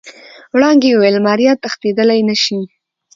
[0.53, 2.59] وړانګې وويل ماريا تښتېدل نشي.